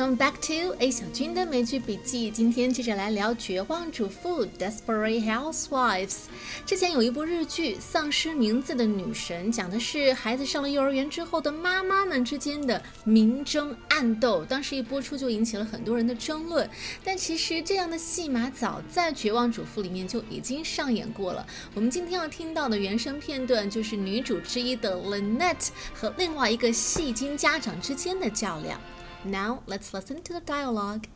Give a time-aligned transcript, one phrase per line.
[0.00, 2.30] Come back to A 小军的美剧笔记。
[2.30, 6.20] 今天接着来聊《绝望主妇》（Desperate Housewives）。
[6.64, 14.42] 之前有一部日剧《丧失名字的女神》，讲的是孩子上了幼儿园之后的妈妈们之间的明争暗斗。
[14.42, 16.66] 当时一播出就引起了很多人的争论。
[17.04, 21.46] 但其实这样的戏码早在《绝望主妇》里面就已经上演过了。
[21.74, 28.80] 我们今天要听到的原声片段就是女主之一的 Lynette 和另外一个戏精家长之间的较量。
[29.24, 31.06] Now let's listen to the dialogue.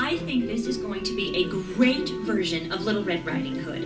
[0.00, 3.82] I think this is going to be a great version of Little Red Riding Hood.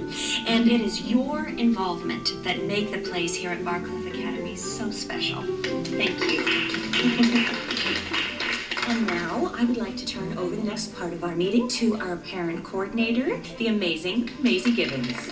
[0.47, 5.43] And it is your involvement that make the plays here at Barcliff Academy so special.
[5.43, 6.43] Thank you.
[8.89, 11.97] and now I would like to turn over the next part of our meeting to
[11.97, 15.31] our parent coordinator, the amazing Maisie Gibbons.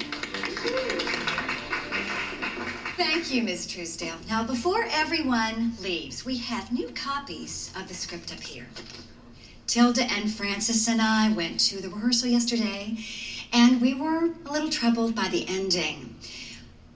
[3.30, 3.68] Thank you, Ms.
[3.68, 4.16] Truesdale.
[4.28, 8.66] Now, before everyone leaves, we have new copies of the script up here.
[9.68, 12.98] Tilda and Francis and I went to the rehearsal yesterday,
[13.52, 16.16] and we were a little troubled by the ending.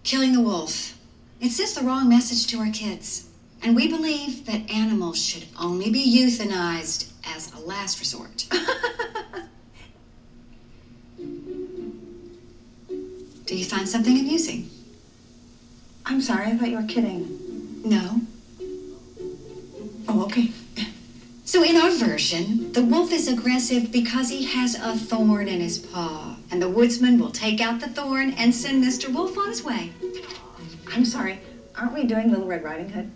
[0.02, 0.98] Killing the wolf.
[1.40, 3.28] It sends the wrong message to our kids.
[3.62, 8.48] And we believe that animals should only be euthanized as a last resort.
[13.46, 14.68] Do you find something amusing?
[16.06, 17.83] I'm sorry, I thought you were kidding.
[17.84, 18.20] No.
[20.08, 20.50] Oh, okay.
[21.46, 25.78] So, in our version, the wolf is aggressive because he has a thorn in his
[25.78, 29.12] paw, and the woodsman will take out the thorn and send Mr.
[29.12, 29.92] Wolf on his way.
[30.92, 31.38] I'm sorry.
[31.77, 33.11] Aren't we doing Little Red Riding Hood?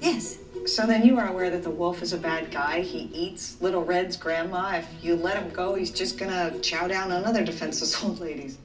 [0.00, 0.38] Yes.
[0.66, 2.80] So then you are aware that the wolf is a bad guy.
[2.80, 4.76] He eats Little Red's grandma.
[4.76, 8.58] If you let him go, he's just gonna chow down on other defenseless old ladies.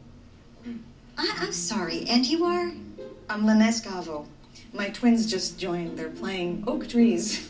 [1.18, 2.72] I- I'm sorry, and you are?
[3.30, 4.26] I'm Lynette Scavo.
[4.74, 5.98] My twins just joined.
[5.98, 7.50] They're playing Oak Trees.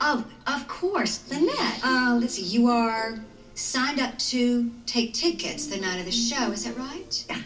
[0.00, 1.80] Oh, of course, Lynette.
[1.84, 3.18] Uh, let's see, you are
[3.54, 7.24] signed up to take tickets the night of the show, is that right?
[7.28, 7.40] Yeah.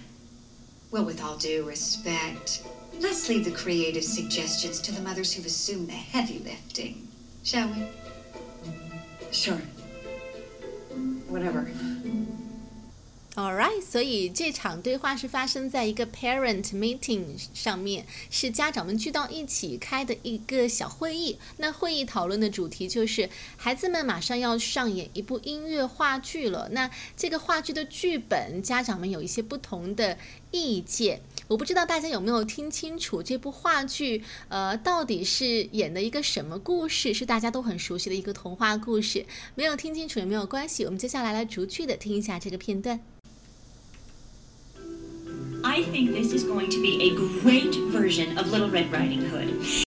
[0.91, 2.63] Well, with all due respect,
[3.01, 7.07] let's leave the creative suggestions to the mothers who've assumed the heavy lifting,
[7.43, 7.87] shall we?
[9.31, 9.61] Sure.
[11.29, 11.71] Whatever.
[13.39, 17.23] All right，所以这场对话是发生在一个 parent meeting
[17.55, 21.39] 上面，是家长们聚到一起开的一个小会议。
[21.59, 26.69] 那会议讨论的主题就是孩子们马上要上演一部音乐话剧了。
[26.73, 30.19] 那这个话剧的剧本，家长们有一些不同的
[30.51, 31.21] 意见。
[31.47, 37.15] 我不知道大家有没有听清楚这部话剧，呃，到底是演的一个什么故事？
[37.15, 39.25] 是大家都很熟悉的一个童话故事。
[39.55, 42.99] 没有听清楚也没有关系，我们接下来来逐句的听一下这个片段。
[45.64, 49.84] I think this is going to be a great version of Little Red Riding Hood.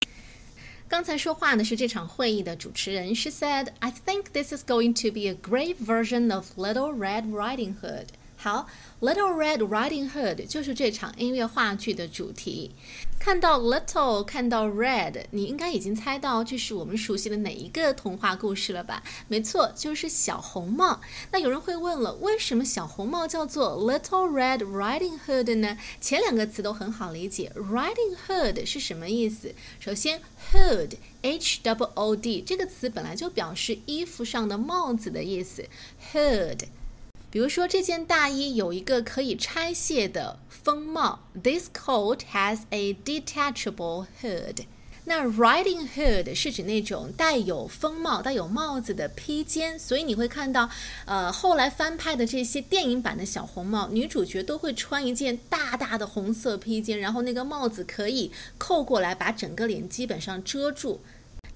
[0.89, 3.13] 刚才说话的是这场会议的主持人。
[3.13, 7.75] She said, "I think this is going to be a great version of Little Red Riding
[7.81, 8.07] Hood."
[8.42, 8.66] 好
[9.00, 12.72] ，Little Red Riding Hood 就是这场音乐话剧的主题。
[13.20, 19.04] 看到 little，看到 red，你应该已经猜到这是我们熟悉的哪一个童话故事了吧？
[19.28, 21.00] 没错，就是小红帽。
[21.30, 25.78] 那有人会问了，为什么小红帽叫做 Little Red Riding Hood 呢？
[26.00, 29.54] 前两个词都很好理解，Riding Hood 是什么意思？
[29.78, 30.20] 首先
[30.52, 35.64] ，hood，h w o d 这个词本来就表示衣服上的帽子的意思
[36.12, 36.62] ，hood。
[37.32, 44.66] 比如说，这件大衣有一个可以拆卸的风帽，This coat has a detachable hood。
[45.06, 50.68] 那 riding hood 是指那种带有风帽、带有帽子的披肩，所以你会看到，
[51.06, 61.00] 呃，后来翻拍的这些电影版的小红帽，女主角都会穿一件大大的红色披肩，然后那个帽子可以扣过来，把整个脸基本上遮住。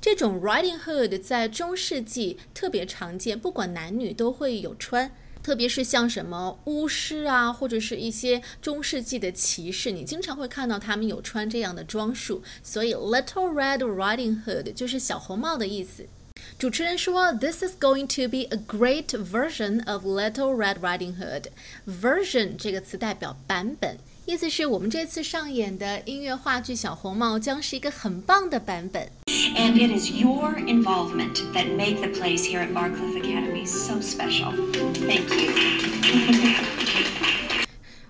[0.00, 5.12] 这种 riding hood 在中世纪特别常见，不管男女都会有穿。
[5.46, 12.42] 特别是像什么巫师啊，或者是一些中世纪的骑士，你经常会看到他们有穿这样的装束。
[12.64, 16.08] 所以 Little Red Riding Hood 就是小红帽的意思。
[16.58, 21.44] 主持人说，This is going to be a great version of Little Red Riding Hood。
[21.86, 29.09] Version 这个词代表版本，意思是我们这次上演的音乐话剧《小红帽》将是一个很棒的版本。
[29.55, 34.53] And it is your involvement that make the plays here at Barcliff Academy so special.
[34.93, 35.51] Thank you.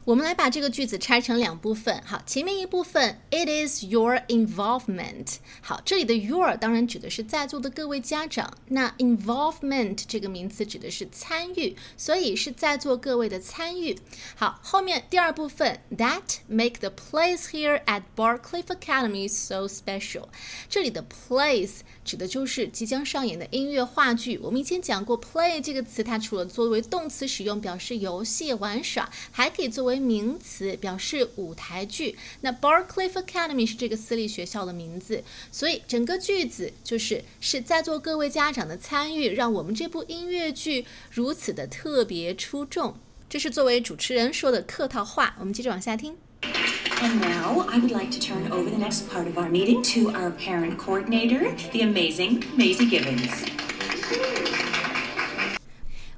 [0.07, 2.01] 我们来把这个句子拆成两部分。
[2.07, 5.39] 好，前面一部分，It is your involvement。
[5.61, 8.57] 好，这里的 your 当然指的是在座的各位家长。
[8.69, 13.99] 那 involvement 这个名词指的是参与，所以是在座各位的参与。
[14.37, 20.27] 好，后面第二部分，That make the place here at Barcliff Academy so special。
[20.69, 24.39] 这里的 place 指的就是即将上演的音乐话剧。
[24.39, 32.17] 我们以前讲过，play 这个词，它除了作为动词使用，表示游戏玩耍，还可以作为名词表示舞台剧。
[32.41, 42.97] 那 Barcliff Academy 是这个私立学校的名字，所以整个句子就是是在座各位家长的参与，让我们这部音乐剧如此的特别出众。
[43.29, 45.37] 这是作为主持人说的客套话。
[45.41, 46.17] 我们接着往下听。
[46.43, 50.31] And now I would like to turn over the next part of our meeting to our
[50.31, 53.45] parent coordinator, the amazing Maisie Gibbons.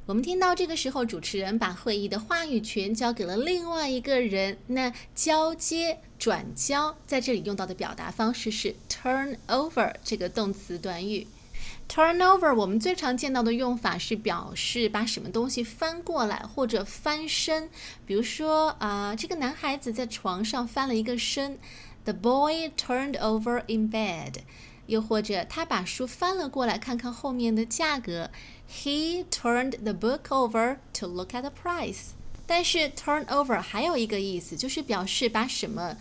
[0.09, 4.57] 我们听到这个时候，主持人把会议的话语权交给了另外一个人。
[4.69, 11.27] 那交接、转交，在这里用到的表达方式是 turn over 这个动词短语。
[11.91, 17.69] turn over 我们最常见到的用法是表示把什么东西翻过来或者翻身。
[18.07, 21.59] 比如说啊、这个男孩子在床上翻了一个身
[22.05, 24.37] ，the boy turned over in bed。
[24.87, 28.31] 又或者他把书翻了过来，看看后面的价格。
[28.71, 32.11] He turned the book over to look at the price。
[32.47, 35.97] 但是 turn over 还有一个意思，就是表示把什么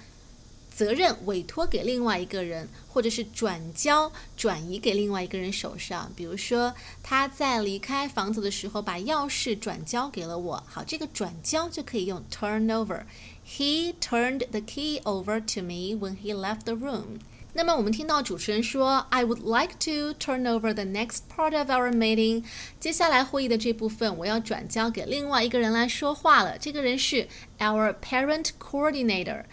[0.73, 6.11] 责任委托给另外一个人，或者是转交、转移给另外一个人手上。
[6.15, 10.63] 比如说，他在离开房子的时候，把钥匙转交给了我。
[10.67, 13.03] 好，这个转交就可以用 turn over。
[13.45, 17.19] He turned the key over to me when he left the room。
[17.57, 22.43] 那么我们听到主持人说，I would like to turn over the next part of our meeting。
[22.79, 26.55] 接下来会议的这部分，我要转交给另外一个人来说话了。
[26.59, 27.27] 这个人是
[27.57, 29.45] our parent coordinator。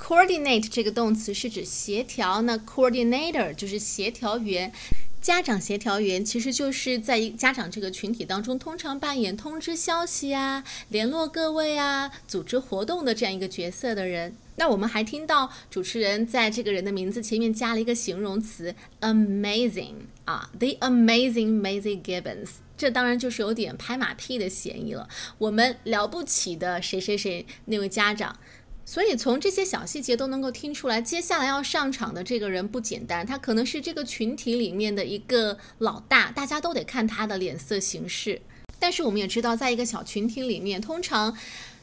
[0.00, 4.72] coordinate 这个动词是指协调，那 coordinator 就是协调员。
[5.24, 14.36] 家长协调员其实就是在家长这个群体当中，通常扮演通知消息啊、联络各位啊、组织活动的这样一个角色的人。
[14.56, 19.94] 那我们还听到主持人在这个人的名字前面加了一个形容词 amazing
[20.26, 25.08] 啊，the amazing Maisie Gibbons，这当然就是有点拍马屁的嫌疑了。
[25.38, 28.38] 我们了不起的谁谁谁那位家长。
[28.86, 38.40] 所以从这些小细节都能够听出来，接下来要上场的这个人不简单，他可能是这个群体里面的一个老大，大家都得看他的脸色行事。
[38.78, 41.34] 但是我们也知道，在一个小群体里面，通常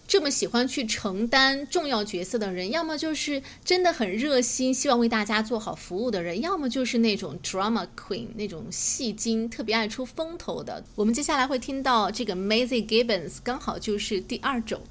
[0.07, 10.83] 这么喜欢去承担重要角色的人，要么就是真的很热心，希望为大家做好服务的人，要么就是那种 drama queen 那种戏精，特别爱出风头的。
[10.95, 14.81] 我们接下来会听到这个 Maisie Gibbons，刚好就是第二种。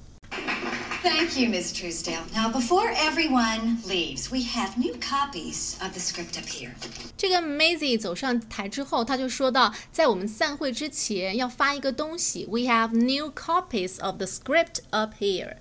[1.04, 2.24] Thank you, Miss Truesdale.
[2.34, 6.72] Now, before everyone leaves, we have new copies of the script up here.
[7.16, 12.46] 这个 Maisie 走上台之后，他就说到，在我们散会之前要发一个东西。
[12.50, 15.58] We have new copies of the script up here.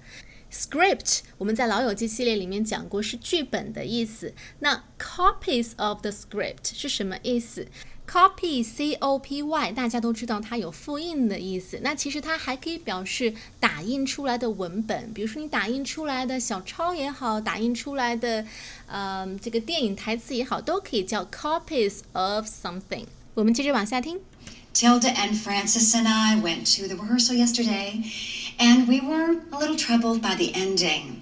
[0.50, 4.34] Script 我们在老友记系列里面讲过是剧本的意思。
[4.60, 7.66] 那 copies of the script 是什么意思
[8.08, 11.80] ？Copy, C O P Y，大家都知道它有复印的意思。
[11.82, 18.44] 那其实它还可以表示打印出来的文本，比如说你打印出来的小抄也好，打印出来的，
[18.86, 23.06] 呃，这个电影台词也好，都可以叫 copies of something。
[23.32, 24.20] 我们接着往下听。
[24.74, 28.02] Tilda and Francis and I went to the rehearsal yesterday,
[28.58, 31.20] and we were a little troubled by the ending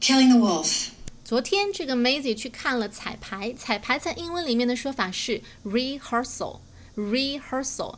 [0.00, 0.90] killing the wolf.
[1.24, 7.96] 昨天这个 Maisie 去看了彩排，彩排在英文里面的说法是 rehearsal，rehearsal。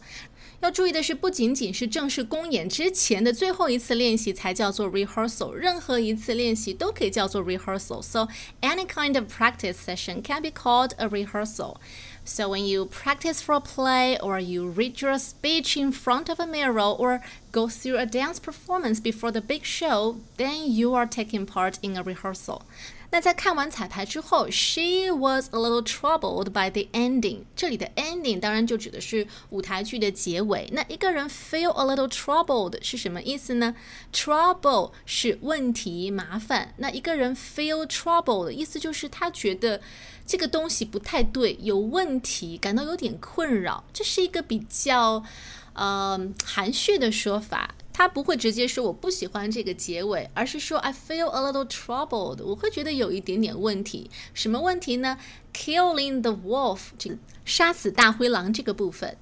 [0.61, 8.28] 要注意的是，不仅仅是正式公演之前的最后一次练习才叫做 rehearsal，任何一次练习都可以叫做 rehearsal。So
[8.61, 11.76] any kind of practice session can be called a rehearsal.
[12.26, 16.38] So when you practice for a play or you read your speech in front of
[16.38, 21.07] a mirror or go through a dance performance before the big show, then you are
[21.07, 22.66] taking part in a rehearsal.
[23.15, 27.45] 那在看完彩排之后，she was a little troubled by the ending。
[27.55, 30.69] 这里的 ending 当然就指的是舞台剧的结尾。
[30.74, 33.74] 那一个人 feel a little troubled 是什么意思呢
[34.12, 36.74] ？Trouble 是问题、麻烦。
[36.75, 39.79] 那一个人 feel troubled 意思就是他觉得
[40.27, 43.86] 这个东西不太对，有问题，感到有点困扰。
[43.93, 45.24] 这是一个比较
[45.72, 47.75] 呃含蓄的说法。
[47.95, 54.11] 他不会直接说我不喜欢这个结尾，而是说 I feel a little troubled，我会觉得有一点点问题。
[54.33, 55.19] 什么问题呢？
[55.52, 59.16] Killing the wolf，这个杀死大灰狼这个部分。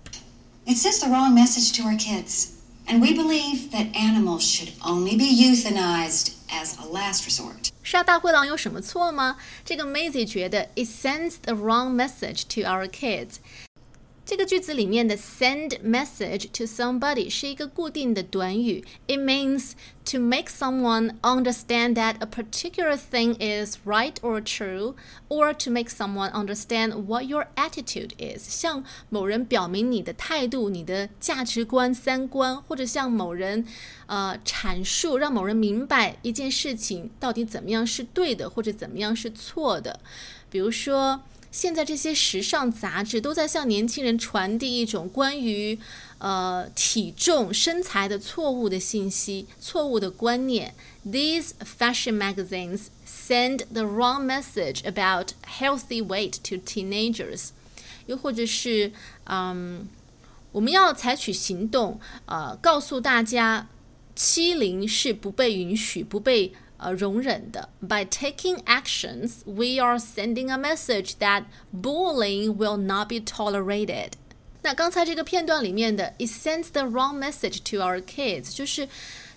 [0.66, 2.50] It sends the wrong message to our kids.
[2.86, 7.68] And we believe that animals should only be euthanized as a last resort.
[7.82, 9.36] 杀大灰狼有什么错吗？
[9.64, 13.36] 这个 Maisie 觉得 it sends the wrong message to our kids。
[14.24, 19.72] 这个句子里面的 send message to somebody 是一个固定的短语，it means
[20.04, 24.94] to make someone understand that a particular thing is right or true,
[25.30, 33.64] or to make someone understand what your attitude is，向某人表明你的态度、你的价值观、三观，或者向某人
[34.08, 40.00] 呃阐述，让某人明白一件事情到底怎么样是对的，或者怎么样是错的。
[40.50, 41.22] 比如说。
[41.53, 45.77] 现在这些时尚杂志都在向年轻人传递一种关于
[46.17, 50.73] 呃体重、身材的错误的信息、错误的观念。
[51.05, 57.49] These fashion magazines send the wrong message about healthy weight to teenagers。
[58.07, 58.91] 又或者是
[59.25, 59.87] 嗯，
[60.51, 63.69] 我们要采取行动，呃，告诉大家
[64.15, 66.51] 欺凌是不被允许、不被。
[66.82, 67.68] 呃容忍的。
[67.80, 74.12] By taking actions, we are sending a message that bullying will not be tolerated.
[74.62, 78.88] 那刚才这个片段里面的 "It sends the wrong message to our kids"，就是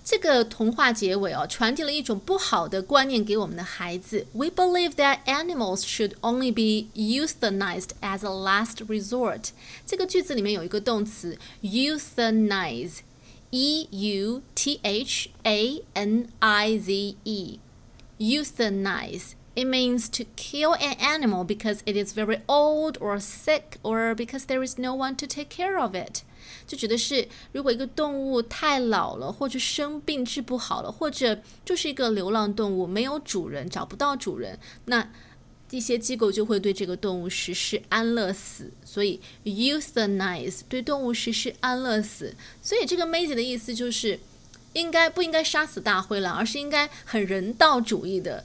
[0.03, 4.25] 这个童话结尾哦，传递了一种不好的观念给我们的孩子。
[4.33, 9.49] We believe that animals should only be euthanized as a last resort。
[9.85, 13.01] 这个句子里面有一个动词 euthanize。
[13.55, 17.59] E U T H A N I Z E.
[18.19, 19.35] Euthanize.
[19.53, 24.45] It means to kill an animal because it is very old or sick or because
[24.45, 26.23] there is no one to take care of it.
[26.65, 35.11] 就指的是，如果一个动物太老了，或者生病治不好了，或者就是一个流浪动物，没有主人，找不到主人，那
[35.70, 42.34] 一些机构就会对这个动物实施安乐死，所以 euthanize 对动物实施安乐死。
[42.62, 44.20] 所以这个 Maisy 的意思就是，
[44.74, 48.44] 应该不应该杀死大灰狼，而是应该很人道主义的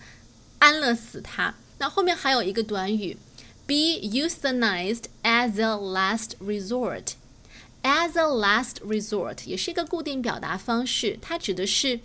[0.59, 1.53] 安乐死它。
[1.77, 3.15] 那后面还有一个短语
[3.67, 7.13] ，be euthanized as a last resort。
[7.83, 11.99] as a last resort 也是一个固定表达方式，它指的是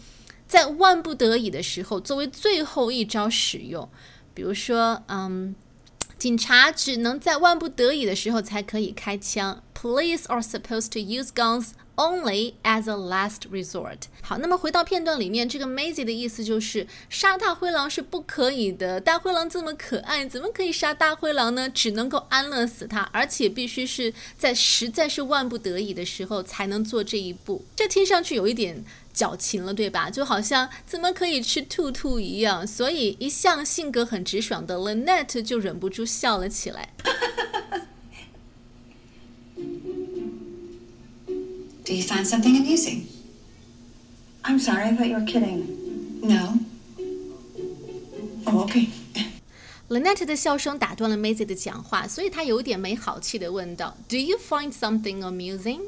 [0.49, 3.89] 在万不得已的时候作为最后一招使用。
[4.37, 5.55] 比如说，嗯，
[6.19, 9.63] 警察只能在万不得已的时候才可以开枪。
[9.75, 14.01] Police are supposed to use guns only as a last resort。
[14.21, 19.01] 好，那么回到片段里面，这个 Maisy 的意思就是杀大灰狼是不可以的。
[19.01, 21.71] 大灰狼这么可爱，怎么可以杀大灰狼呢？
[21.71, 27.65] 只能够安乐死它，而且必须是在实在是万不得已的时候才能做这一步。
[27.75, 28.85] 这听上去有一点。
[29.17, 30.11] 矫情了，对吧？
[30.11, 36.91] 就好像怎么可以吃兔兔一样，所以一向性格很直爽的 Lynette 就忍不住笑了起来。
[41.85, 43.05] Do you find something amusing?
[44.43, 45.65] I'm sorry, I thought you were kidding.
[46.23, 46.59] No.
[48.45, 48.89] Oh, okay.
[49.89, 55.81] Lynette 的笑声打断了 Maisie 的讲话，所以她有点没好气的问道：“Do you find something amusing？”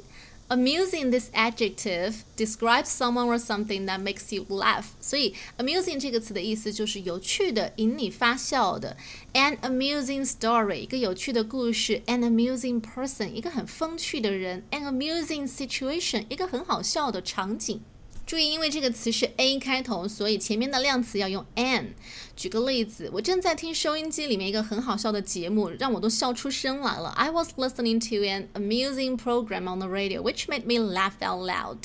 [0.50, 4.86] Amusing this adjective describes someone or something that makes you laugh。
[5.01, 8.95] 所以，amusing 这个词的意思就是有趣的、引你发笑的。
[9.33, 12.03] An amusing story，一个有趣的故事。
[12.05, 14.63] An amusing person，一个很风趣的人。
[14.69, 17.81] An amusing situation，一个很好笑的场景。
[18.28, 21.94] 注意，因为这个词是 a 开头，所以前面的量词要用 an。
[22.37, 27.08] 举个例子，我正在听收音机里面一个很好笑的节目，让我都笑出声来了。
[27.16, 31.78] I was listening to an amusing program on the radio, which made me laugh out loud。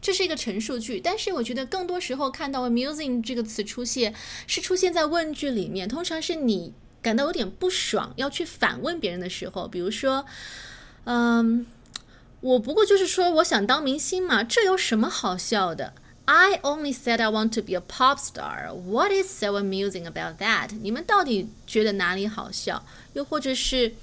[0.00, 4.14] 这是一个陈述句，但是我觉得更多时候看到 amusing 这个词出现，
[4.46, 10.24] 是出现在问句里面，通常是你感到有点不爽，要去反问别人的时候，比如说，
[11.04, 11.66] 嗯。
[12.40, 15.92] 我不过就是说，我想当明星嘛，这有什么好笑的
[16.24, 18.72] ？I only said I want to be a pop star.
[18.72, 20.70] What is so amusing about that？
[20.80, 22.84] 你们到底觉得哪里好笑？
[23.12, 23.94] 又或者是？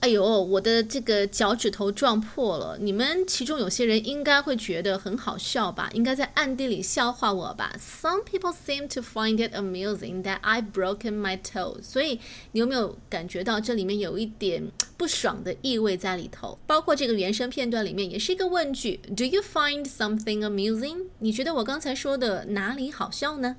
[0.00, 2.78] 哎呦，我的这个脚趾头撞破了。
[2.80, 5.90] 你们其中有些人应该会觉得很好笑吧？
[5.92, 11.82] 应该在暗地里笑话我吧？Some people seem to find it amusing that I've broken my toe。
[11.82, 12.20] 所以
[12.52, 16.60] 你有没有感觉到这里面有一点不爽的意味在里头？
[16.64, 21.06] 包括这个原声片段里面也是一个问句：Do you find something amusing？
[21.18, 23.56] 你觉得我刚才说的哪里好笑呢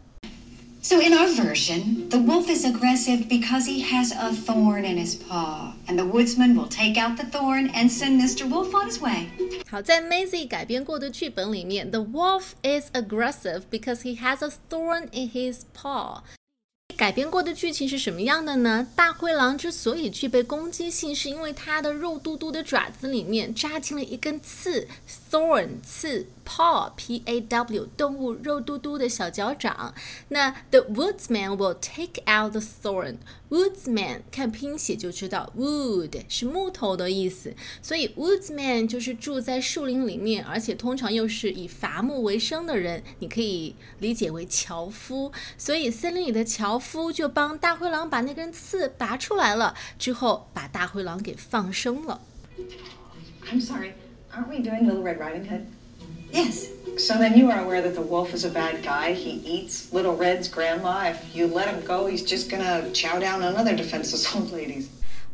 [0.82, 5.16] ？So, in our version, the wolf is aggressive because he has a thorn in his
[5.16, 8.46] paw, and the woodsman will take out the thorn and send Mr.
[8.46, 9.28] Wolf on his way.
[9.70, 16.20] 好，在 Maisie 改编过的剧本里面，the wolf is aggressive because he has a thorn in his paw。
[16.96, 18.86] 改编过的剧情是什么样的呢？
[18.94, 24.86] 大灰狼之所以具备攻击性，是因为它的肉嘟嘟的爪子里面扎进了一根刺，
[25.30, 26.26] thorn 刺。
[26.49, 29.93] Paw p a w 动物肉嘟嘟的小脚掌。
[30.29, 33.17] 那 the woodsman will take out the thorn。
[33.49, 45.31] woodsman 看拼写就知道，wood 是木头的意思，所以 woodsman 就是住在树林里面，而且通常又是以伐木为生的人，你可以理解为樵夫。
[45.57, 52.21] 所以森林里的樵夫就帮大灰狼把那根刺拔出来了，之后把大灰狼给放生了。
[53.51, 53.93] I'm sorry,
[54.31, 55.61] aren't we doing Little Red Riding Hood?
[56.32, 56.68] Yes.
[56.96, 59.14] So then you are aware that the wolf is a bad guy.
[59.14, 61.10] He eats Little Red's grandma.
[61.10, 64.86] If you let him go, he's just gonna chow down on other defenseless old ladies.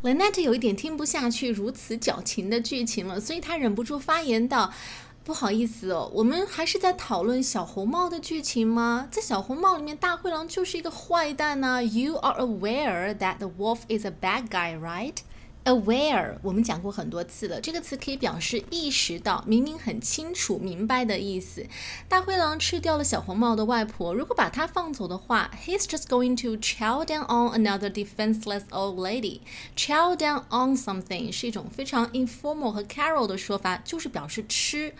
[0.03, 9.09] Lynette 有一点听不下去如此矫情的剧情了，所以她忍不住发言道：“不好意思哦，我们还是在讨论小红帽的剧情吗？
[9.11, 11.83] 在小红帽里面，大灰狼就是一个坏蛋呢、啊。
[11.83, 15.17] You are aware that the wolf is a bad guy, right？”
[15.66, 21.66] Aware，我们讲过很多次了，这个词可以表示意识到、明明很清楚、明白的意思。
[22.08, 29.40] 大灰狼吃掉了小红帽的外婆，如果把它放走的话，He's just going to chow down on another defenseless old lady.
[29.76, 34.94] Chow down on something 是一种非常 informal 和 Carol 的说法，就是表示吃。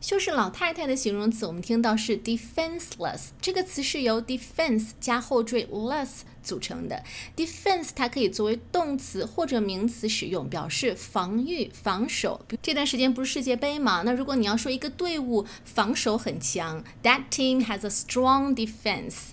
[0.00, 6.20] 修饰老太太的形容词，我们听到是 defenseless，这个词是由 defense 加后缀 less。
[6.42, 7.02] 组成的
[7.36, 12.40] defense，它可以作为动词或者名词使用，表示防御、防守。
[12.60, 14.02] 这段时间不是世界杯嘛？
[14.04, 19.30] 那如果你要说一个队伍防守很强，that team has a strong defense。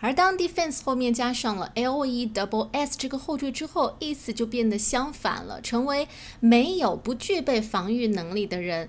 [0.00, 6.06] 而当 defense 后面加上了 l e double s 这个后缀之后，意思就变得相反了，成为
[6.38, 8.88] 没有、不具备防御能力的人。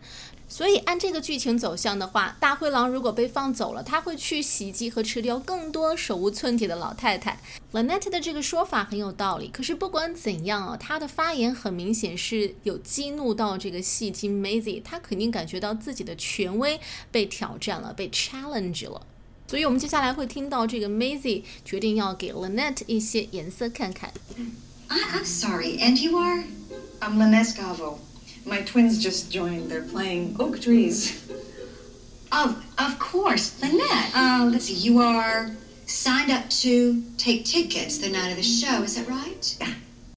[0.51, 7.39] 所以按这个剧情走向的话，大灰狼如果被放走了，他会去袭击和吃掉更多手无寸铁的老太太。
[7.71, 9.47] Lanette 的这个说法很有道理。
[9.49, 16.79] 可是不管怎样啊，他的发言很明显是有激怒到这个戏精 Maisie，他肯定感觉到自己的权威
[17.11, 19.01] 被挑战了，被 challenge 了。
[19.47, 24.11] 所以我们接下来会听到这个 Maisie 决定要给 Lanette 一些颜色看看。
[24.87, 26.43] I, I'm sorry, and you are?
[26.99, 27.97] I'm Linnes Gavo.
[28.48, 29.70] My twins just joined.
[29.70, 31.12] They're playing Oak Trees.
[32.30, 34.10] Oh, of course, Lynette.
[34.14, 35.50] Uh, let's see, you are
[35.86, 39.56] signed up to take tickets the night of the show, is that right?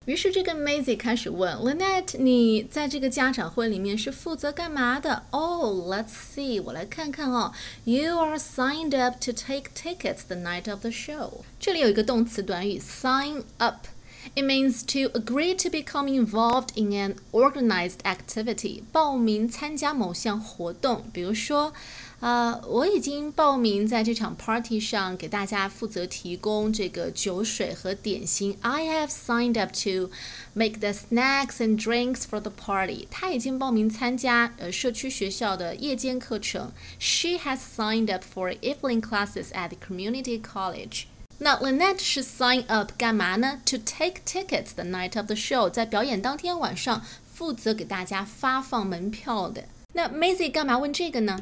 [0.06, 7.52] 于是这个 Maisie 开始问 Lynette：“ 你在这个家长会里面是负责干嘛的？” Oh, let's see，我来看看哦。
[7.84, 11.42] You are signed up to take tickets the night of the show。
[11.60, 13.88] 这里有一个动词短语 sign up。
[14.36, 21.06] it means to agree to become involved in an organized activity，报名参加某项活动。
[21.14, 21.74] 比如说，
[22.20, 28.58] 啊、呃，我已经报名在这场 party 上给大家负责提供这个酒水和点心。
[28.62, 30.12] I have signed up to
[30.54, 33.08] make the snacks and drinks for the party。
[33.10, 36.72] 他已经报名参加呃社区学校的夜间课程。
[37.00, 41.04] She has signed up for evening classes at the community college。
[41.40, 43.62] 那 Lynette 是 sign up 干嘛呢？
[43.66, 49.66] To take tickets the night of the show，在表演当天晚上负责给大家发放门票的。
[49.94, 51.40] 那 Maisie 干嘛问这个呢？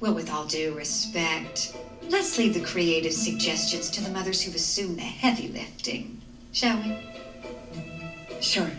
[0.00, 1.70] Well, with all due respect,
[2.10, 6.18] let's leave the creative suggestions to the mothers who've assumed the heavy lifting,
[6.52, 6.96] shall we?
[8.40, 8.70] Sure.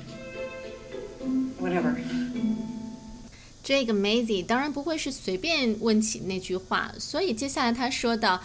[1.57, 1.95] Whatever.
[3.63, 8.43] 这个 Maisie 当然不会是随便问起那句话，所以接下来他说到。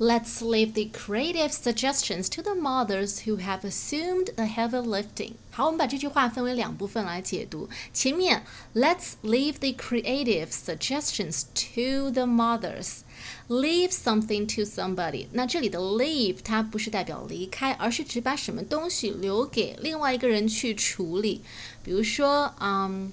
[0.00, 5.32] Let's leave the creative suggestions to the mothers who have assumed the heavy lifting.
[5.50, 7.68] 好，我们把这句话分为两部分来解读。
[7.94, 13.00] 前面 Let's leave the creative suggestions to the mothers.
[13.48, 15.28] Leave something to somebody.
[15.32, 21.40] 那这里的 leave 它不是代表离开，而是指把什么东西留给另外一个人去处理。
[21.82, 23.12] 比如说，嗯。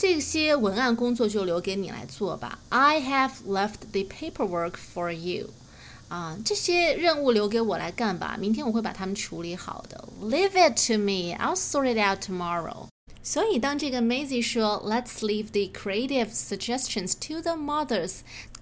[0.00, 2.60] 这些文案工作就留给你来做吧。
[2.68, 5.50] I have left the paperwork for you.
[6.07, 10.07] 啊，这些任务留给我来干吧，明天我会把它们处理好的。
[10.21, 12.87] Leave it to me, I'll sort it out tomorrow。
[13.23, 18.17] 所以当这个 Maisie 说 Let's leave the creative suggestions to the mothers，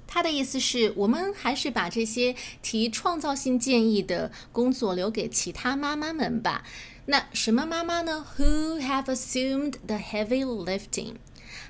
[0.08, 6.64] 他的意思是我们还是把这些提创造性建议的工作留给其他妈妈们吧。
[7.08, 11.16] 那什么妈妈呢？Who have assumed the heavy lifting？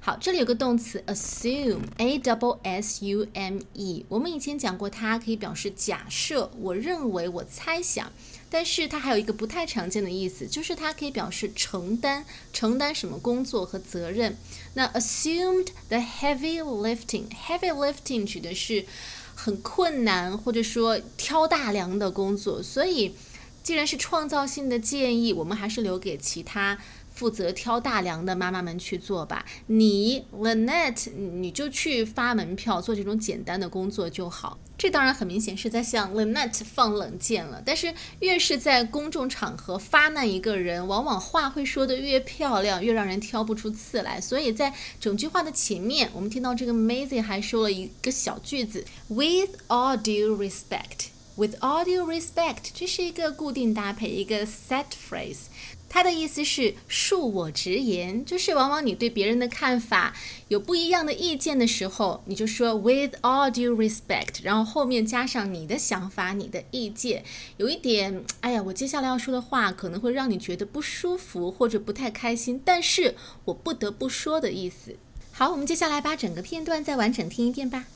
[0.04, 4.04] 好，这里有个动词 assume，a double s u m e。
[4.10, 8.12] 我们以前讲过，它可以表示假设、我认为、我猜想。
[8.50, 14.36] 但是它还有一个不太常见的意思，就是它可以表示承担、承担什么工作和责任。
[14.74, 18.86] 那 assumed the heavy lifting，heavy lifting 指的是。
[19.34, 22.62] 很困难，或者说挑大梁的工作。
[22.62, 23.16] 所以，
[23.64, 26.78] 既然是创造性的建议，我们还是留给其他。
[27.12, 34.58] 负责挑大梁的妈妈们去做吧，你 Lynette 你就去发门票做这种简单的工作就好。
[34.78, 37.62] 这当然很明显是在向 Lynette 放冷箭了。
[37.63, 44.19] 但是越是在公众场合发难一个人，往往话会说得越漂亮，越让人挑不出刺来。
[44.19, 55.51] 所以在整句话的前面，我们听到这个 Maisie 还说了一个小句子：With all due respect，With all due respect，这是一个固定搭配，一个 set phrase。
[55.94, 60.16] 他的意思是恕我直言，就是往往你对别人的看法
[60.48, 67.26] 有不一样的意见的时候，你就说 with all due respect，然后后面加上你的想法、你的意见，
[67.58, 74.96] 有一点，哎呀，我接下来要说的话可能会让你觉得不舒服或者不太开心，但是我不得不说的意思。
[75.34, 77.88] 好，我们接下来把整个片段再完整听一遍吧。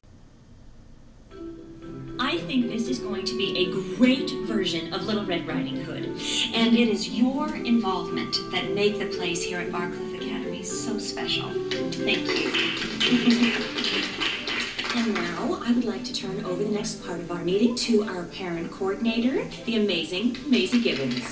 [2.17, 6.06] I think this is going to be a great version of Little Red Riding Hood.
[6.54, 11.49] And it is your involvement that make the place here at Barcliff Academy so special.
[11.91, 12.51] Thank you.
[14.95, 18.04] and now I would like to turn over the next part of our meeting to
[18.04, 21.23] our parent coordinator, the amazing Maisie Gibbons.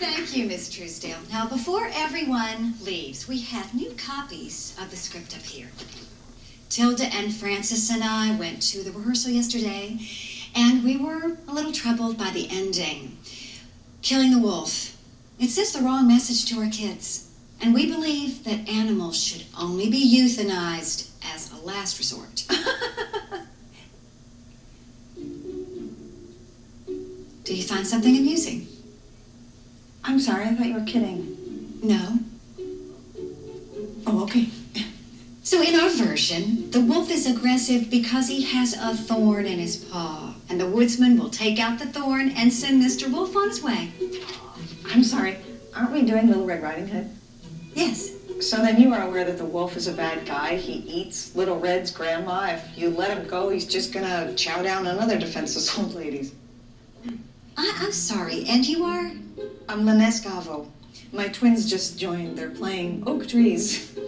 [0.00, 1.18] Thank you, Miss Truesdale.
[1.30, 5.68] Now, before everyone leaves, we have new copies of the script up here.
[6.68, 9.98] Tilda and Francis and I went to the rehearsal yesterday,
[10.54, 13.16] and we were a little troubled by the ending.
[14.02, 14.96] Killing the wolf.
[15.38, 17.30] It sends the wrong message to our kids.
[17.60, 22.44] And we believe that animals should only be euthanized as a last resort.
[27.44, 28.68] Do you find something amusing?
[30.04, 31.80] I'm sorry, I thought you were kidding.
[31.82, 32.18] No.
[34.06, 34.48] Oh, okay.
[35.48, 39.76] So in our version, the wolf is aggressive because he has a thorn in his
[39.76, 40.34] paw.
[40.50, 43.10] And the woodsman will take out the thorn and send Mr.
[43.10, 43.90] Wolf on his way.
[44.90, 45.38] I'm sorry,
[45.74, 47.08] aren't we doing Little Red Riding Hood?
[47.72, 48.12] Yes.
[48.42, 50.56] So then you are aware that the wolf is a bad guy.
[50.56, 52.48] He eats Little Red's grandma.
[52.48, 56.34] If you let him go, he's just gonna chow down on other defenseless old ladies.
[57.56, 58.44] I, I'm sorry.
[58.50, 59.12] And you are?
[59.66, 60.68] I'm Lynette Scavo.
[61.10, 62.36] My twins just joined.
[62.36, 63.98] They're playing Oak Trees.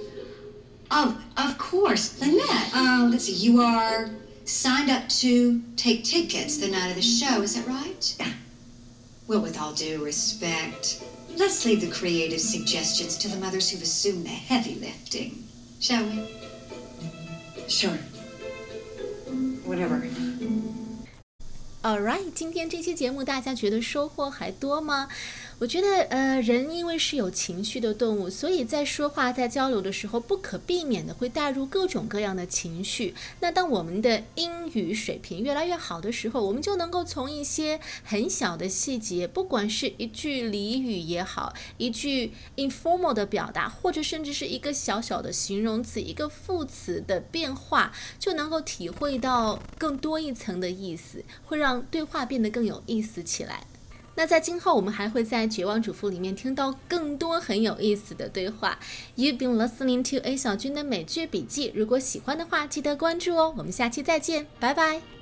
[0.91, 2.19] Oh, of course.
[2.19, 2.71] Lynette.
[2.73, 3.33] Uh, let's see.
[3.33, 4.09] You are
[4.45, 7.41] signed up to take tickets the night of the show.
[7.41, 8.15] Is that right?
[8.19, 8.31] Yeah.
[9.27, 11.03] Well, with all due respect,
[11.35, 15.43] let's leave the creative suggestions to the mothers who've assumed the heavy lifting.
[15.79, 16.29] Shall we?
[17.67, 17.97] Sure.
[19.65, 20.07] Whatever.
[21.83, 25.07] Alright，今天这期节目大家觉得收获还多吗？
[25.60, 33.14] 我觉得，呃，人因为是有情绪的动物，所以在说话、在交流的时候，不可避免的会带入各种各样的情绪。
[33.40, 53.66] 那当我们的英语水平越来越好的时候，我们就能够从一些很小的细节，不管是一句俚语也好，一句 informal 的表达，或者甚至是一个小小的形容词、一个副词的变化，就能够体会到更多一层的意思，会让对话变得更有意思起来。
[54.16, 58.78] 那在今后，我们还会在《绝望主妇》里面听到更多很有意思的对话。
[59.16, 61.72] You've been listening to A 小军的美剧笔记。
[61.74, 63.54] 如果喜欢的话，记得关注哦。
[63.56, 65.19] 我们下期再见，拜拜。